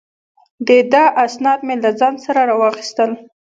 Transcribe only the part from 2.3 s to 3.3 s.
را واخیستل.